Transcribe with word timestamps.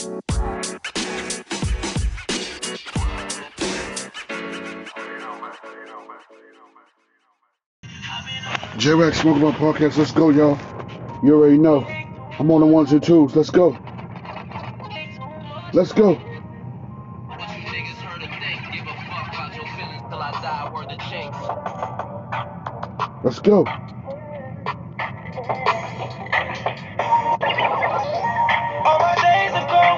J-Wax 0.00 0.16
Smoking 9.20 9.40
Blunt 9.40 9.58
Podcast. 9.58 9.98
Let's 9.98 10.12
go, 10.12 10.30
y'all. 10.30 10.58
You 11.22 11.34
already 11.34 11.58
know. 11.58 11.84
I'm 12.38 12.50
on 12.50 12.62
the 12.62 12.66
ones 12.66 12.92
and 12.92 13.02
twos. 13.02 13.36
Let's 13.36 13.50
go. 13.50 13.76
Let's 15.74 15.92
go. 15.92 16.18
Let's 23.22 23.38
go. 23.40 23.66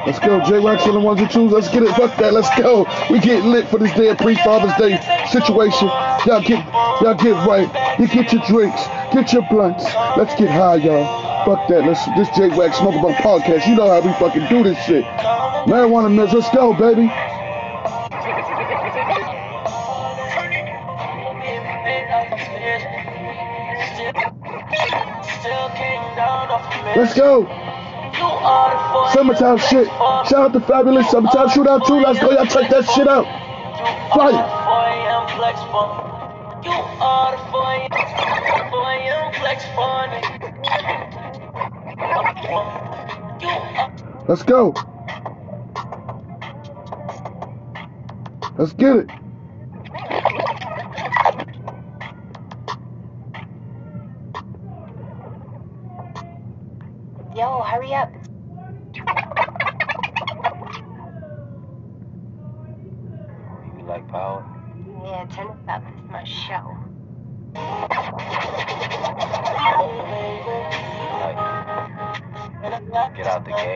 Let's 0.06 0.18
go. 0.18 0.40
J-Wax 0.44 0.86
on 0.86 0.94
the 0.94 1.00
ones 1.00 1.20
and 1.20 1.30
twos. 1.30 1.52
Let's 1.52 1.68
get 1.68 1.84
it. 1.84 1.94
Fuck 1.94 2.16
that. 2.18 2.32
Let's 2.32 2.50
go. 2.58 2.86
We 3.08 3.20
get 3.20 3.44
lit 3.44 3.68
for 3.68 3.78
this 3.78 3.92
damn 3.94 4.16
pre-Father's 4.16 4.74
Day 4.76 4.98
situation. 5.30 5.88
Y'all 6.26 6.42
get, 6.42 6.64
y'all 7.00 7.14
get 7.14 7.46
right. 7.46 7.68
You 8.00 8.08
get 8.08 8.32
your 8.32 8.42
drinks. 8.46 8.82
Get 9.12 9.32
your 9.32 9.42
blunts. 9.48 9.84
Let's 10.16 10.34
get 10.34 10.50
high, 10.50 10.76
y'all. 10.76 11.44
Fuck 11.44 11.68
that. 11.68 11.86
Let's 11.86 12.04
this 12.16 12.28
J-Wax 12.36 12.78
Smoke 12.78 13.00
Blunt 13.00 13.16
Podcast. 13.18 13.66
You 13.68 13.76
know 13.76 13.88
how 13.88 14.00
we 14.00 14.12
fucking 14.14 14.48
do 14.48 14.64
this 14.64 14.78
shit. 14.84 15.04
Marijuana 15.66 16.12
Mills. 16.12 16.32
Let's 16.32 16.50
go, 16.54 16.72
baby. 16.72 17.10
Let's 26.94 27.14
go. 27.14 27.71
Summertime 29.12 29.58
shit. 29.58 29.86
Shout 29.86 30.32
out 30.34 30.52
to 30.52 30.60
Fabolous 30.60 31.10
Summertime 31.10 31.48
Shootout 31.48 31.86
too. 31.86 32.00
Let's 32.00 32.18
go. 32.18 32.30
Y'all 32.30 32.46
check 32.46 32.70
that 32.70 32.84
shit 32.90 33.08
out. 33.08 33.26
Fire. 34.14 34.58
Let's 44.28 44.42
go. 44.44 44.72
Let's 48.56 48.72
get 48.72 48.96
it. 48.96 49.21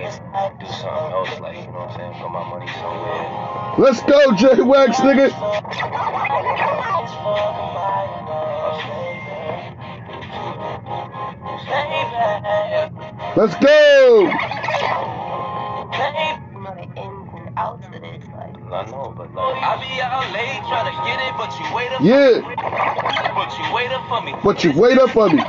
Get 0.01 0.21
out 0.35 0.59
the 0.59 0.65
game, 0.65 0.69
do 0.69 0.75
something 0.75 1.13
else, 1.13 1.41
like, 1.41 1.57
you 1.57 1.67
know 1.67 1.73
what 1.73 1.91
I'm 1.91 1.97
saying? 1.97 2.13
Put 2.23 2.31
my 2.31 2.45
money 2.49 2.69
somewhere. 2.81 3.77
Let's 3.79 4.03
go, 4.03 4.33
J 4.37 4.63
Wax, 4.63 4.99
nigga. 5.01 5.33
Let's 13.37 13.55
go. 13.57 14.31
You 16.53 16.61
know 16.61 16.75
the 16.75 16.83
ins 16.83 17.31
and 17.35 17.49
outs 17.59 17.87
of 17.87 17.93
this. 18.01 18.25
Like, 18.35 18.57
I 18.73 18.91
know, 18.91 19.15
but 19.17 19.33
like, 19.35 19.57
I 19.63 19.77
be 19.81 20.01
out 20.01 20.33
late 20.33 20.63
trying 20.67 20.89
to 20.89 20.97
get 21.05 21.21
it, 21.21 21.35
but 21.37 21.53
you 21.61 21.67
wait 21.75 21.93
up, 21.93 22.01
Yeah. 22.01 22.41
but 23.35 23.59
you 23.59 23.65
wait 23.75 23.91
up 23.93 24.09
for 24.09 24.23
me, 24.23 24.35
But 24.43 24.65
you 24.65 24.73
wait 24.73 24.99
up 24.99 25.11
for 25.11 25.29
me. 25.29 25.43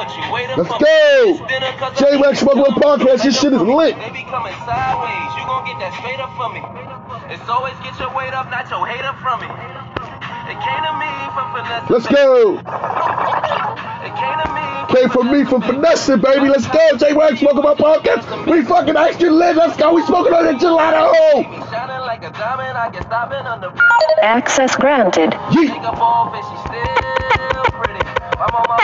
But 0.00 0.16
you 0.16 0.32
wait 0.32 0.48
Let's 0.56 0.68
go. 0.68 0.76
It's 0.80 1.40
dinner 1.52 1.72
'cause 1.78 1.98
J 1.98 2.06
I'm- 2.12 2.20
Wax 2.20 2.38
Smoke 2.40 2.54
Blunt 2.54 2.76
Podcast. 2.80 3.22
This 3.22 3.38
shit 3.38 3.52
is 3.52 3.60
lit. 3.60 3.98
They 4.00 4.10
be 4.10 4.24
coming 4.24 4.54
sideways, 4.64 5.30
you 5.36 5.44
gon' 5.44 5.64
get 5.66 5.78
that 5.78 5.92
straight 6.00 6.20
up 6.20 6.32
from 6.36 6.54
me. 6.54 6.62
It's 7.28 7.48
always 7.48 7.74
get 7.84 7.98
your 8.00 8.10
weight 8.16 8.32
up, 8.32 8.50
not 8.50 8.70
your 8.70 8.86
hater 8.86 9.12
from 9.20 9.40
me. 9.40 9.46
It 9.46 10.58
came 10.58 10.82
to 10.88 10.92
me 10.96 11.10
from 11.36 11.52
finesse. 11.52 11.90
Let's 11.90 12.06
go. 12.08 12.58
It 12.58 14.12
came 14.16 14.38
to 14.42 14.48
me 14.56 14.60
Came 14.90 15.08
from 15.10 15.30
me 15.30 15.44
for 15.44 15.60
finessing, 15.60 16.18
baby. 16.18 16.48
Let's 16.48 16.66
go. 16.66 16.96
J 16.96 17.12
Wax 17.12 17.38
Smoking 17.38 17.62
my 17.62 17.74
Podcast. 17.74 18.24
We 18.50 18.64
fucking 18.64 18.96
extra 18.96 19.30
lit. 19.30 19.54
Let's 19.54 19.76
go. 19.76 19.92
We 19.94 20.02
smoking 20.02 20.32
on 20.32 20.46
the 20.46 20.52
gelato. 20.54 21.44
shining 21.70 22.00
like 22.00 22.24
a. 22.24 22.32
I 22.34 22.88
get 22.90 23.02
stopping 23.04 23.46
under. 23.46 23.72
Access 24.22 24.74
granted. 24.74 25.30
Yeet. 25.52 25.68
Take 25.68 25.82
up 25.84 26.00
off 26.00 26.34
and 26.34 26.42
she's 26.42 26.60
still 26.66 27.64
pretty. 27.78 28.00
I'm 28.40 28.54
on 28.56 28.64
my 28.68 28.76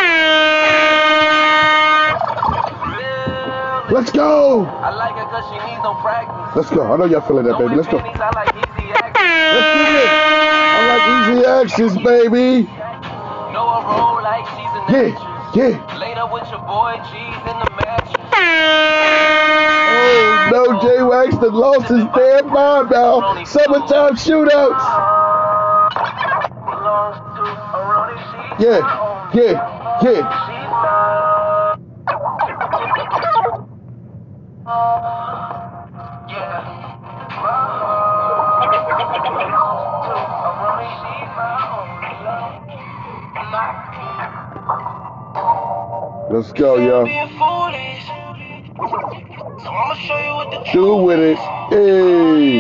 real. 2.97 3.86
Let's 3.97 4.13
go. 4.13 4.67
I 4.67 4.93
like 4.93 5.17
her 5.17 5.25
cause 5.33 5.49
she 5.49 5.57
needs 5.65 5.81
no 5.81 5.97
practice. 6.05 6.53
Let's 6.53 6.69
go. 6.69 6.85
I 6.85 7.01
know 7.01 7.07
y'all 7.09 7.25
feeling 7.25 7.49
that, 7.49 7.57
baby. 7.57 7.77
Let's 7.81 7.89
go. 7.89 7.97
Pennies, 7.97 8.21
I 8.21 8.29
like 8.37 8.53
easy 8.53 8.93
access. 8.93 9.25
Let's 9.57 9.73
get 9.73 9.89
it. 10.05 10.13
I 10.13 10.85
like 10.85 11.05
easy 11.17 11.41
access, 11.49 11.93
baby. 12.05 12.69
Know 13.57 13.65
a 13.65 13.81
roll 13.89 14.21
like 14.21 14.45
she's 14.53 14.69
an 14.77 14.85
Yeah. 14.93 15.17
actress. 15.17 15.57
Yeah. 15.57 15.81
Later 15.97 16.29
with 16.29 16.45
your 16.53 16.61
boy, 16.69 17.01
cheese 17.09 17.41
in 17.49 17.57
the 17.57 17.71
mattress. 17.73 18.37
Oh 19.89 20.45
no, 20.53 20.77
J 20.85 21.01
Wax 21.01 21.33
the 21.41 21.49
lost 21.49 21.89
his 21.89 22.05
damn 22.13 22.53
mind 22.53 22.93
now. 22.93 23.33
Summertime 23.49 24.21
shootouts. 24.21 24.85
Belongs 26.69 27.17
to 27.33 27.49
a 27.49 27.81
Ronnie, 27.81 28.21
she's 28.29 28.61
Yeah, 28.61 29.33
yeah, 29.33 30.05
yeah. 30.05 30.56
Let's 46.29 46.51
go, 46.53 46.79
yo. 46.79 47.07
Do 50.73 50.97
with 50.97 51.21
it. 51.21 51.39
Hey. 51.71 52.59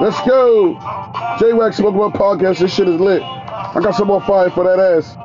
Let's 0.00 0.26
go. 0.26 0.78
J 1.38 1.52
Wax 1.52 1.76
Smoke 1.76 1.94
Blunt 1.94 2.14
Podcast. 2.14 2.60
This 2.60 2.72
shit 2.72 2.88
is 2.88 2.98
lit. 2.98 3.41
I 3.74 3.80
got 3.80 3.94
some 3.94 4.08
more 4.08 4.20
fire 4.20 4.50
for 4.50 4.64
that 4.64 4.78
ass. 4.78 5.16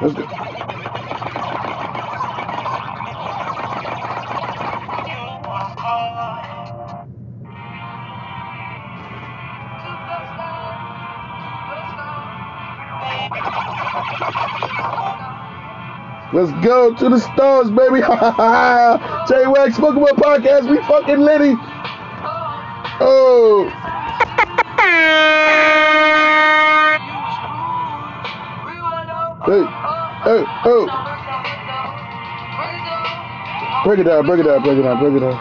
Let's 0.00 0.14
go. 0.14 0.50
Let's 16.32 16.64
go 16.64 16.94
to 16.94 17.08
the 17.08 17.18
stars, 17.18 17.70
baby. 17.72 18.02
J 19.30 19.46
Wax 19.46 19.78
Blunt 19.78 19.96
Podcast. 20.18 20.68
We 20.68 20.82
fucking 20.88 21.20
litty. 21.20 21.54
Oh. 23.00 23.70
Hey, 29.46 29.62
hey, 30.26 30.44
oh. 30.66 30.86
Break 33.84 34.00
it 34.00 34.04
down, 34.04 34.26
break 34.26 34.40
it 34.40 34.42
down, 34.42 34.62
break 34.64 34.78
it 34.78 34.82
down, 34.82 34.98
break 34.98 35.14
it 35.14 35.20
down. 35.20 35.38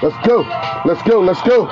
Let's 0.00 0.26
go, 0.28 0.42
let's 0.84 1.02
go, 1.02 1.20
let's 1.22 1.42
go. 1.42 1.66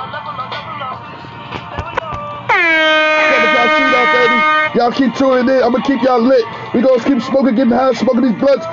Y'all 4.75 4.91
keep 4.91 5.15
tuning 5.15 5.47
in. 5.47 5.63
I'm 5.63 5.71
gonna 5.71 5.83
keep 5.85 6.01
y'all 6.03 6.21
lit. 6.21 6.58
We 6.73 6.81
gonna 6.81 7.03
keep 7.03 7.19
smoking, 7.23 7.55
getting 7.55 7.73
high, 7.73 7.93
smoking 7.93 8.21
these 8.21 8.39
blunts. 8.39 8.65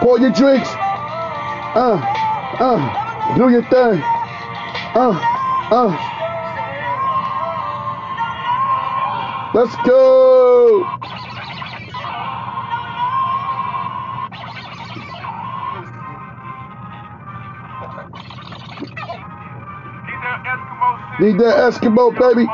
Pour 0.00 0.18
your 0.18 0.30
drinks. 0.30 0.68
Uh, 1.74 2.00
uh, 2.58 3.36
do 3.36 3.50
your 3.50 3.62
thing. 3.62 4.02
Uh, 4.94 5.12
uh. 5.70 6.08
Let's 9.54 9.76
go. 9.86 10.88
Need 21.20 21.38
that 21.38 21.56
Eskimo, 21.58 22.10
baby. 22.18 22.46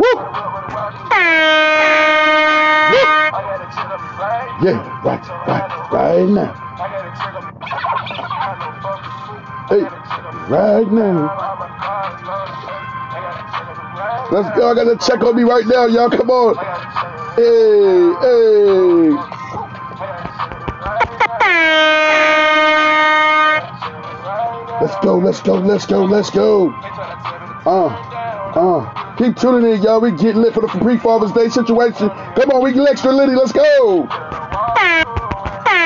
Woo! 0.00 0.27
Yeah, 4.60 5.02
right, 5.04 5.22
right, 5.46 5.92
right 5.92 6.28
now. 6.28 6.52
Hey, 9.68 9.82
right 10.48 10.90
now. 10.90 11.28
Let's 14.32 14.58
go. 14.58 14.68
I 14.68 14.74
got 14.74 14.84
to 14.84 14.96
check 15.06 15.22
on 15.22 15.36
me 15.36 15.44
right 15.44 15.64
now, 15.64 15.86
y'all. 15.86 16.10
Come 16.10 16.28
on. 16.30 16.56
Hey, 17.36 18.14
hey. 18.20 19.38
Let's 24.80 25.04
go, 25.04 25.18
let's 25.18 25.40
go, 25.40 25.54
let's 25.54 25.86
go, 25.86 26.04
let's 26.04 26.30
go. 26.30 26.70
Uh, 27.64 27.86
uh. 28.56 29.14
Keep 29.18 29.36
tuning 29.36 29.72
in, 29.72 29.82
y'all. 29.82 30.00
We 30.00 30.10
get 30.10 30.34
lit 30.36 30.54
for 30.54 30.62
the 30.62 30.68
pre-Father's 30.68 31.32
Day 31.32 31.48
situation. 31.48 32.08
Come 32.08 32.50
on, 32.50 32.62
we 32.62 32.72
get 32.72 32.88
extra 32.88 33.12
litty. 33.12 33.34
Let's 33.34 33.52
go. 33.52 34.08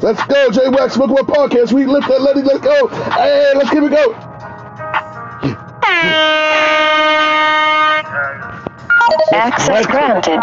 Let's 0.00 0.24
go, 0.24 0.50
J 0.50 0.68
Wax 0.70 0.94
Smoke 0.94 1.10
One 1.10 1.26
Podcast. 1.26 1.72
We 1.72 1.84
lift 1.84 2.08
that 2.08 2.22
lady. 2.22 2.40
Let's 2.40 2.60
go. 2.60 2.88
Hey, 2.88 3.52
let's 3.54 3.68
keep 3.68 3.82
it 3.82 3.90
go. 3.90 4.14
Access 9.34 9.86
granted. 9.86 10.40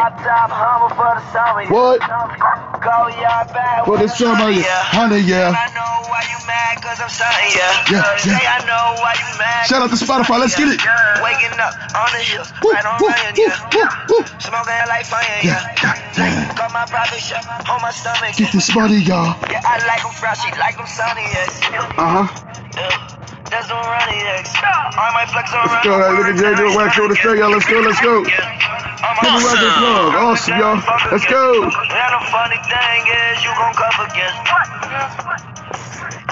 What? 1.72 2.00
Go, 2.00 3.08
yeah, 3.20 3.44
bad. 3.52 3.86
For 3.86 3.98
the 3.98 4.08
summer, 4.08 4.52
honey, 4.54 5.20
yeah. 5.22 5.88
Why 6.19 6.27
you 6.27 6.44
mad, 6.51 6.83
cause 6.83 7.00
I'm 7.00 7.07
sunny, 7.07 7.48
yeah. 7.56 7.95
Yeah, 7.95 8.19
Say. 8.19 8.36
I 8.36 8.60
know 8.68 9.00
why 9.00 9.16
you 9.16 9.31
mad. 9.39 9.71
Shout 9.71 9.80
out 9.80 9.88
to 9.88 9.95
Spotify. 9.95 10.44
Let's 10.44 10.51
get 10.51 10.68
it. 10.68 10.83
Waking 11.24 11.56
up 11.56 11.71
on 11.95 12.12
the 12.12 12.19
hill, 12.19 12.44
Woo, 12.60 12.75
right 12.75 12.83
on 12.83 13.00
woo, 13.00 13.07
Ryan, 13.07 13.39
woo, 13.39 13.48
yeah. 13.48 13.56
woo, 13.71 14.19
woo. 14.19 14.24
Smoking 14.44 14.83
like 14.92 15.07
fire, 15.07 15.24
Yeah, 15.39 15.63
yeah. 15.80 15.95
yeah. 16.19 16.60
Got 16.60 16.75
my 16.75 16.83
private 16.92 17.24
shot 17.24 17.48
on 17.71 17.80
my 17.80 17.95
stomach. 17.95 18.36
Get 18.36 18.51
this 18.51 18.68
money, 18.75 19.00
y'all. 19.00 19.31
Yeah, 19.48 19.63
I 19.63 19.80
like 19.88 20.04
them 20.04 20.12
frosty, 20.12 20.51
like 20.60 20.75
them 20.75 20.92
sunny, 20.92 21.24
yeah. 21.24 21.88
Uh 21.95 22.27
huh. 22.27 22.27
Yeah. 22.75 23.48
That's 23.48 23.72
no 23.72 23.80
running, 23.80 24.19
yeah. 24.19 25.00
I 25.00 25.15
might 25.15 25.31
flex 25.31 25.56
on 25.56 25.72
Let's 25.72 25.88
go. 25.88 26.04
Hey, 26.04 26.12
look 26.19 26.27
at 26.27 26.36
Jay 26.36 26.51
doing 26.60 26.75
wax 26.75 27.00
on 27.00 27.07
the 27.07 27.15
show, 27.15 27.31
y'all. 27.31 27.48
Let's 27.48 27.63
go. 27.63 27.80
Let's 27.80 28.04
go. 28.04 28.27
Give 28.27 28.36
me 28.36 29.39
Roger's 29.39 29.72
love. 29.80 30.19
Awesome, 30.19 30.60
y'all. 30.60 30.83
Let's 31.15 31.24
go. 31.31 31.63
And 31.63 32.12
the 32.12 32.22
funny 32.27 32.60
thing 32.68 33.07
is, 33.07 33.39
you 33.39 33.56
gon' 33.56 33.72
cuff 33.72 34.04
again. 34.04 35.48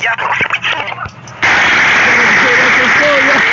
Yeah. 0.01 0.13
Let's 2.77 2.95
go, 2.97 3.09
y'all. 3.27 3.47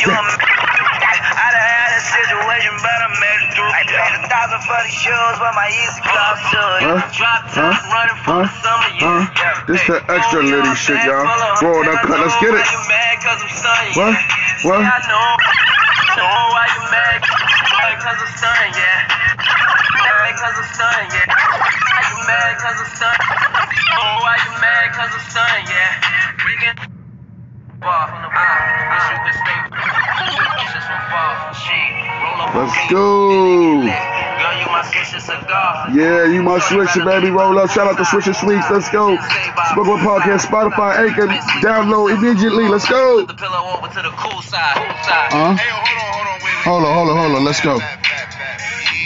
You 0.00 0.08
a 0.08 0.20
I 0.20 1.48
done 1.52 1.60
had 1.60 1.92
a 1.92 2.00
situation, 2.00 2.72
but 2.80 2.96
I 2.96 3.08
made 3.20 3.40
it 3.44 3.50
through. 3.52 3.68
I 3.68 3.82
paid 3.84 4.16
a 4.16 4.22
thousand 4.28 4.60
for 4.64 4.80
these 4.84 4.96
shoes, 4.96 5.36
but 5.36 5.52
my 5.52 5.68
easy 5.68 6.00
gloves 6.08 6.40
too. 6.48 6.72
Drop 7.20 7.40
top, 7.52 7.76
running 7.92 8.16
for 8.24 8.40
the 8.44 8.52
summer, 8.64 8.88
Huh? 9.00 9.64
This 9.68 9.84
that 9.88 10.08
extra 10.08 10.40
litty 10.40 10.72
shit, 10.76 11.04
y'all. 11.04 11.24
Roll 11.60 11.84
that 11.84 12.00
cut. 12.00 12.20
Let's 12.20 12.36
get 12.40 12.56
it. 12.56 12.64
What? 13.96 14.16
What? 14.64 14.80
I 14.84 14.98
know. 15.08 15.28
know 16.16 16.40
why 16.52 16.64
you 16.72 16.82
mad. 16.88 17.20
Mad 17.20 17.96
cause 18.00 18.20
I'm 18.20 18.32
stunned, 18.40 18.74
yeah. 18.76 19.08
Mad 20.00 20.32
cause 20.36 20.56
I'm 20.56 20.68
stunned, 20.72 21.12
yeah. 21.12 21.28
Why 21.28 22.00
you 22.08 22.16
mad 22.24 22.56
cause 22.56 22.78
I'm 22.80 22.88
stunned? 22.96 23.49
Oh, 23.70 24.18
why 24.22 24.36
you 24.42 24.52
mad 24.60 24.92
cause 24.92 25.10
I'm 25.12 25.24
stunned, 25.30 25.68
yeah. 25.68 26.44
We 26.44 26.52
can 26.58 26.74
ball 27.80 28.06
from 28.08 28.20
the 28.22 28.30
ball. 28.30 28.58
Wish 28.90 29.06
you 29.10 29.18
could 29.24 29.36
stay. 29.40 29.58
Just 30.70 30.86
from 30.86 31.02
fall. 31.10 31.52
She 31.54 31.78
roll 32.20 32.40
up 32.44 32.54
Let's 32.54 32.76
go. 32.90 33.80
Girl, 33.80 34.54
you 34.58 34.66
my 34.66 34.82
sister 34.90 35.20
cigar. 35.20 35.88
Yeah, 35.92 36.26
you 36.26 36.42
my 36.42 36.58
swisher, 36.58 37.04
baby. 37.04 37.30
Roll 37.30 37.58
up. 37.58 37.70
Shout 37.70 37.86
out 37.86 37.96
to 37.96 38.04
Swisher 38.04 38.34
Sweets. 38.34 38.70
Let's 38.70 38.90
go. 38.90 39.16
Spoke 39.16 39.86
One 39.86 40.00
Podcast, 40.00 40.46
Spotify, 40.46 41.08
Anchor. 41.08 41.26
Download 41.64 42.12
immediately. 42.16 42.68
Let's 42.68 42.88
go. 42.88 43.24
Put 43.26 43.28
the 43.28 43.34
pillow 43.34 43.76
over 43.76 43.88
to 43.88 44.02
the 44.02 44.10
cool 44.16 44.42
side. 44.42 44.76
Uh 44.76 45.54
huh. 45.54 45.90
Hold 46.64 46.84
on, 46.84 46.94
hold 46.94 47.08
on, 47.10 47.16
hold 47.16 47.36
on. 47.36 47.44
Let's 47.44 47.60
go. 47.60 47.78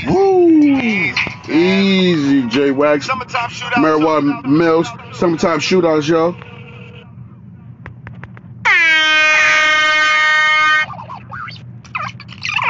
Woo. 0.08 1.33
Easy, 1.48 2.46
J 2.48 2.70
Wax. 2.70 3.06
Summertime 3.06 3.50
shootout. 3.50 3.72
Marijuana 3.74 4.44
Mills. 4.46 4.88
Summertime 5.12 5.58
shootouts, 5.58 6.08
y'all. 6.08 6.32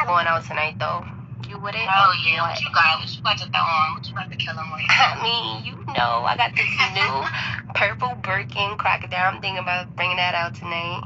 Going 0.06 0.26
out 0.26 0.44
tonight 0.44 0.76
though. 0.78 1.04
You 1.48 1.58
with 1.58 1.74
it? 1.74 1.86
Oh 1.88 2.12
yeah, 2.26 2.42
what 2.42 2.60
you 2.60 2.68
got? 2.74 3.00
What 3.00 3.14
you 3.14 3.20
about 3.20 3.38
to 3.38 3.46
throw 3.46 3.60
on? 3.60 3.94
What 3.94 4.06
you 4.06 4.12
about 4.12 4.30
to 4.30 4.36
kill 4.36 4.54
him 4.54 4.70
with? 4.72 4.82
I 4.90 5.22
mean, 5.22 5.64
you 5.64 5.76
know, 5.94 6.24
I 6.26 6.36
got 6.36 6.54
this 6.56 6.66
new 6.94 7.72
purple 7.74 8.14
Birkin 8.22 8.76
crocodile. 8.76 9.34
I'm 9.34 9.40
thinking 9.40 9.58
about 9.58 9.94
bringing 9.94 10.16
that 10.16 10.34
out 10.34 10.54
tonight. 10.56 11.02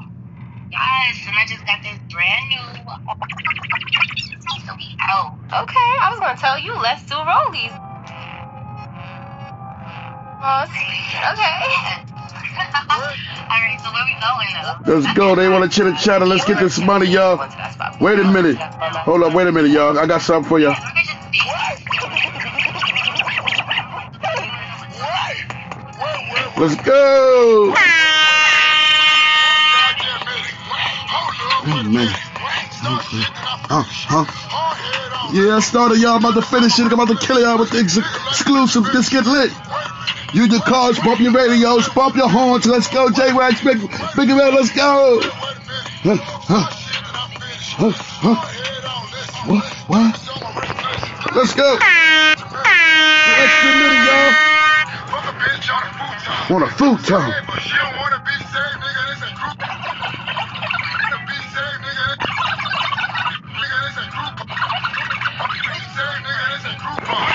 Yes, 0.71 1.21
and 1.26 1.37
I 1.37 1.47
just 1.47 1.64
got 1.67 1.82
this 1.82 1.99
brand 2.12 2.49
new. 2.49 4.28
So 4.69 4.75
we 4.76 4.85
out. 5.00 5.32
Okay, 5.49 5.88
I 6.05 6.11
was 6.12 6.20
gonna 6.20 6.37
tell 6.37 6.59
you, 6.59 6.76
let's 6.82 7.03
do 7.06 7.15
rollies. 7.15 7.73
Oh, 10.45 10.69
okay. 11.33 11.57
Alright, 13.49 13.81
so 13.81 13.88
where 13.88 14.04
we 14.04 14.12
going 14.21 14.52
though? 14.61 14.76
Let's 14.93 15.16
go. 15.16 15.35
They 15.35 15.49
want 15.49 15.64
to 15.64 15.75
chitter 15.75 15.95
chatter. 15.95 16.26
Let's 16.26 16.45
get 16.45 16.61
this 16.61 16.78
money, 16.78 17.07
y'all. 17.07 17.38
Wait 17.99 18.19
a 18.19 18.25
minute. 18.31 18.59
Hold 18.59 19.23
up. 19.23 19.33
Wait 19.33 19.47
a 19.47 19.52
minute, 19.52 19.71
y'all. 19.71 19.99
I 19.99 20.04
got 20.07 20.21
something 20.21 20.47
for 20.47 20.59
you. 20.59 20.69
We're 26.59 26.66
Let's 26.66 26.76
go. 26.83 27.75
Wait 31.64 31.87
a 31.87 31.88
minute. 31.88 32.27
Uh, 32.85 33.82
huh? 33.87 34.25
Yeah, 35.32 35.56
I 35.56 35.61
started 35.61 35.99
y'all 35.99 36.16
about 36.16 36.35
to 36.35 36.42
finish 36.42 36.78
it. 36.78 36.87
I'm 36.87 36.92
about 36.92 37.08
to 37.08 37.26
kill 37.26 37.40
y'all 37.40 37.58
with 37.58 37.70
the 37.70 37.78
ex- 37.78 37.97
exclusive. 37.97 38.85
Let's 38.94 39.08
get 39.08 39.26
lit. 39.26 39.52
Use 40.32 40.49
your 40.49 40.61
cars, 40.61 40.99
bump 40.99 41.20
your 41.20 41.32
radios, 41.32 41.88
bump 41.88 42.14
your 42.16 42.28
horns. 42.28 42.66
Let's 42.66 42.88
go, 42.88 43.11
J 43.11 43.32
Wax, 43.32 43.62
big, 43.64 43.80
big 43.80 44.28
man, 44.28 44.54
let's 44.54 44.70
go. 44.73 45.20
Huh, 46.02 46.16
huh, 46.16 46.68
huh, 47.78 47.92
huh. 47.94 48.58
What? 49.49 49.64
What? 49.88 50.14
Let's 51.35 51.54
go. 51.54 51.78
Extra 53.38 53.70
litty, 53.78 53.97
y'all. 54.04 54.32
Fuck 55.08 55.25
a 55.25 55.38
bitch 55.38 55.68
on 56.50 56.62
a 56.62 56.68
futon. 56.68 57.77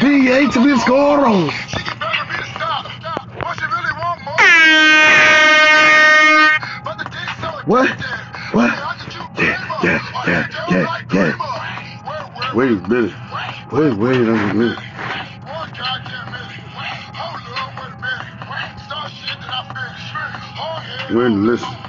He 0.00 0.26
hates 0.26 0.56
Miss 0.56 0.82
Coral. 0.84 1.50
What? 7.66 7.90
What? 8.52 8.70
Yeah, 9.36 9.58
yeah, 9.82 10.00
yeah, 10.26 10.46
yeah, 10.70 11.02
yeah. 11.12 12.54
Wait 12.54 12.70
a 12.70 12.88
minute. 12.88 13.14
Wait, 13.72 13.92
wait 13.98 14.16
a 14.16 14.54
minute. 14.54 14.78
Wait, 21.10 21.30
listen. 21.30 21.87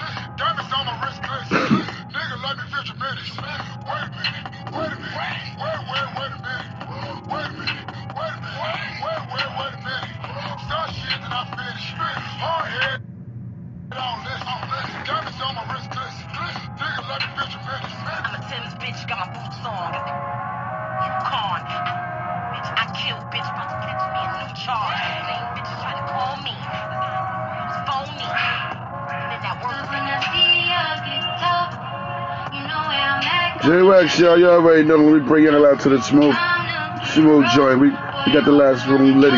J 33.60 33.84
Wax, 33.84 34.18
y'all, 34.18 34.40
you 34.40 34.48
already 34.48 34.88
know 34.88 34.96
when 35.04 35.12
we 35.12 35.20
bring 35.20 35.44
y'all 35.44 35.68
out 35.68 35.84
to 35.84 35.90
the 35.90 36.00
smoke, 36.00 36.32
smooth 37.12 37.44
joint. 37.52 37.84
We, 37.84 37.92
we 37.92 38.32
got 38.32 38.48
the 38.48 38.56
last 38.56 38.88
room 38.88 39.20
litty, 39.20 39.36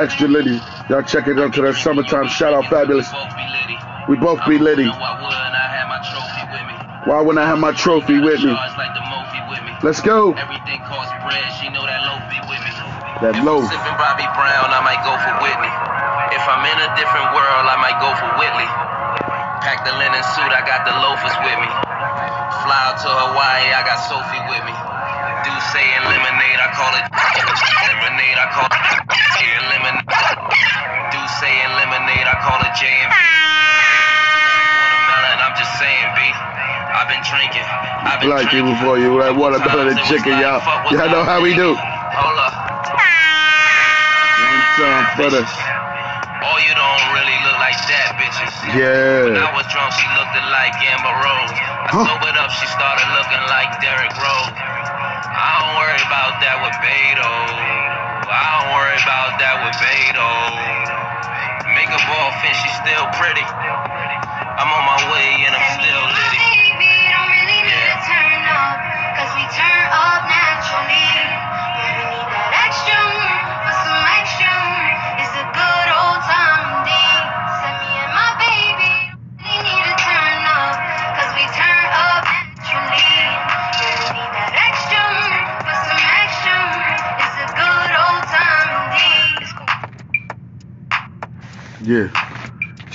extra 0.00 0.24
litty. 0.24 0.56
Y'all 0.88 1.04
check 1.04 1.28
it 1.28 1.36
out 1.36 1.52
to 1.52 1.60
that 1.68 1.76
summertime 1.76 2.32
shout 2.32 2.56
out 2.56 2.64
Fabolous. 2.72 3.12
We 4.08 4.16
both 4.16 4.40
be 4.48 4.56
litty. 4.56 4.88
Why 4.88 5.20
wouldn't 7.20 7.44
I 7.44 7.44
have 7.44 7.60
my 7.60 7.76
trophy 7.76 8.16
with 8.16 8.40
me? 8.40 8.56
Let's 9.84 10.00
go. 10.00 10.32
Everything 10.32 10.80
costs 10.88 11.12
bread, 11.20 11.44
she 11.60 11.68
know 11.68 11.84
that 11.84 12.08
loaf 12.08 12.24
be 12.32 12.40
with 12.48 12.64
me. 12.64 12.72
That 13.20 13.36
if 13.36 13.44
loaf. 13.44 13.68
I'm 13.68 13.76
sipping 13.76 14.00
Bobby 14.00 14.24
Brown, 14.32 14.72
I 14.72 14.80
might 14.80 15.04
go 15.04 15.12
for 15.12 15.44
Whitney. 15.44 15.72
If 16.32 16.44
I'm 16.48 16.64
in 16.64 16.78
a 16.88 16.88
different 16.96 17.36
world, 17.36 17.64
I 17.68 17.76
might 17.84 18.00
go 18.00 18.16
for 18.16 18.32
Whitley. 18.40 18.68
Pack 19.60 19.84
the 19.84 19.92
linen 19.92 20.24
suit, 20.32 20.52
I 20.56 20.64
got 20.64 20.88
the 20.88 20.96
loafers 21.04 21.36
with 21.44 21.60
me. 21.60 21.87
Fly 22.68 22.84
out 22.84 23.00
to 23.00 23.08
Hawaii, 23.08 23.72
I 23.72 23.80
got 23.80 23.96
Sophie 23.96 24.44
with 24.44 24.60
me. 24.68 24.76
Do 24.76 25.52
say 25.72 25.80
and 25.96 26.04
lemonade, 26.04 26.60
I 26.60 26.68
call 26.76 26.92
it 27.00 27.04
lemonade, 27.08 28.36
I 28.36 28.46
call 28.52 28.68
it 28.68 29.64
lemonade. 29.72 30.04
Do 30.04 31.20
say 31.40 31.48
and 31.64 31.72
lemonade, 31.80 32.28
I 32.28 32.36
call 32.44 32.60
it 32.60 32.68
J 32.76 32.92
and 32.92 33.08
B. 33.08 33.16
Watermelon, 34.84 35.38
I'm 35.48 35.56
just 35.56 35.72
saying, 35.80 36.12
B. 36.12 36.20
I've 36.92 37.08
been 37.08 37.24
drinking. 37.24 37.64
I've 38.04 38.20
been 38.20 38.36
Black 38.36 38.52
drinking. 38.52 38.76
people 38.76 38.84
for 38.84 39.00
you, 39.00 39.16
right? 39.16 39.32
Watermelon 39.32 39.88
and 39.88 39.96
Times 39.96 40.12
it 40.12 40.12
was 40.12 40.20
chicken, 40.20 40.36
y'all. 40.36 40.60
Y'all 40.92 41.08
know 41.08 41.24
how 41.24 41.40
we 41.40 41.56
do. 41.56 41.72
Hold 41.72 42.36
up. 42.36 42.52
One 44.44 44.60
time 44.76 45.04
for 45.16 45.28
the, 45.32 45.40
Oh, 46.44 46.58
you 46.62 46.74
don't 46.74 47.04
really 47.18 47.38
look 47.42 47.58
like 47.58 47.78
that, 47.90 48.14
bitches. 48.14 48.54
When 48.62 49.34
yeah. 49.34 49.42
I 49.42 49.50
was 49.58 49.66
drunk, 49.74 49.90
she 49.98 50.06
looked 50.14 50.34
like 50.54 50.74
Amber 50.94 51.10
Rose. 51.10 51.54
I 51.54 51.90
Huh? 51.90 52.06
sobered 52.06 52.36
up, 52.38 52.50
she 52.54 52.66
started 52.70 53.08
looking 53.18 53.42
like 53.50 53.70
Derrick 53.82 54.14
Rose. 54.14 54.58
I 55.34 55.50
don't 55.62 55.74
worry 55.82 56.02
about 56.06 56.38
that 56.42 56.56
with 56.62 56.76
Beto. 56.78 57.32
I 58.30 58.44
don't 58.54 58.70
worry 58.76 58.98
about 59.02 59.30
that 59.42 59.56
with 59.66 59.74
Beto. 59.82 60.30
Make 61.74 61.90
a 61.90 62.00
ball 62.06 62.30
fin, 62.42 62.54
she's 62.54 62.76
still 62.82 63.06
pretty. 63.18 63.46
I'm 64.46 64.70
on 64.70 64.84
my 64.86 65.00
way 65.10 65.42
and 65.46 65.54
I'm 65.54 65.68
still 65.82 66.02
litty. 66.06 66.42
Yeah. 67.66 67.98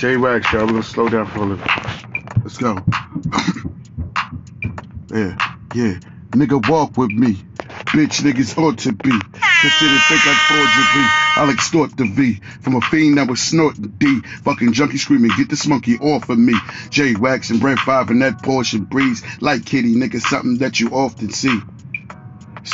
J 0.04 0.18
Wax, 0.18 0.52
y'all. 0.52 0.66
We're 0.66 0.72
gonna 0.72 0.82
slow 0.82 1.08
down 1.08 1.26
for 1.28 1.38
a 1.38 1.44
little. 1.46 1.66
Let's 2.42 2.58
go. 2.58 2.74
yeah, 5.10 5.34
yeah. 5.74 5.98
Nigga, 6.28 6.68
walk 6.68 6.98
with 6.98 7.10
me. 7.10 7.36
Bitch, 7.86 8.20
niggas 8.20 8.58
ought 8.58 8.80
to 8.80 8.92
be. 8.92 9.08
Consider 9.08 9.98
think 10.06 10.26
like 10.26 10.36
forgery. 10.46 11.06
I'll 11.36 11.48
extort 11.48 11.96
the 11.96 12.04
V 12.04 12.34
from 12.60 12.74
a 12.74 12.82
fiend 12.82 13.16
that 13.16 13.30
was 13.30 13.40
snorting 13.40 13.94
D. 13.96 14.20
Fucking 14.42 14.74
junkie 14.74 14.98
screaming, 14.98 15.30
get 15.38 15.48
this 15.48 15.66
monkey 15.66 15.96
off 15.96 16.28
of 16.28 16.38
me. 16.38 16.52
J 16.90 17.14
Wax 17.14 17.48
and 17.48 17.58
Brent 17.58 17.80
Five 17.80 18.10
and 18.10 18.20
that 18.20 18.42
Porsche 18.42 18.86
breeze. 18.86 19.22
Like 19.40 19.64
kitty, 19.64 19.94
nigga, 19.94 20.20
something 20.20 20.58
that 20.58 20.80
you 20.80 20.90
often 20.90 21.30
see. 21.30 21.62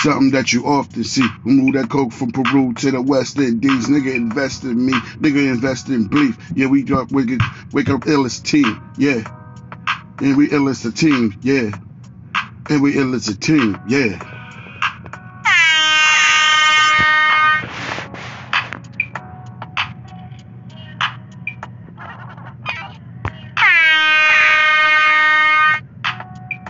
Something 0.02 0.30
that 0.32 0.52
you 0.52 0.64
often 0.66 1.04
see. 1.04 1.26
Move 1.44 1.74
that 1.74 1.90
coke 1.90 2.12
from 2.12 2.30
Peru 2.32 2.72
to 2.74 2.90
the 2.90 3.02
West 3.02 3.38
Indies. 3.38 3.86
Nigga 3.88 4.14
invest 4.14 4.64
in 4.64 4.84
me. 4.86 4.92
Nigga 4.92 5.52
invest 5.52 5.88
in 5.88 6.08
belief. 6.08 6.38
Yeah, 6.54 6.68
we 6.68 6.84
wake, 6.84 7.30
it- 7.30 7.42
wake 7.72 7.90
up 7.90 8.02
illest 8.02 8.44
team. 8.44 8.80
Yeah. 8.96 9.22
And 10.20 10.36
we 10.36 10.50
ill 10.50 10.68
as 10.68 10.84
a 10.86 10.92
team. 10.92 11.38
Yeah. 11.42 11.70
And 12.70 12.82
we 12.82 12.96
ill 12.98 13.14
as 13.14 13.28
a 13.28 13.36
team. 13.36 13.78
Yeah. 13.88 14.18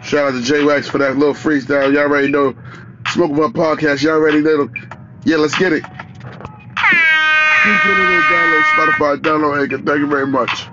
Shout 0.03 0.29
out 0.29 0.33
to 0.33 0.43
J 0.43 0.65
Wax 0.65 0.89
for 0.89 0.99
that 0.99 1.17
little 1.17 1.35
freestyle. 1.35 1.93
Y'all 1.93 2.03
already 2.03 2.29
know. 2.29 2.55
Smoke 3.13 3.33
my 3.33 3.49
podcast. 3.49 4.05
Y'all 4.05 4.21
ready? 4.21 4.41
know. 4.41 4.69
Yeah, 5.25 5.39
let's 5.39 5.59
get 5.59 5.73
it. 5.73 5.83
Download 8.31 8.63
Spotify, 8.63 9.17
download 9.17 9.61
Anchor. 9.61 9.79
Thank 9.79 9.99
you 9.99 10.07
very 10.07 10.29
much. 10.29 10.69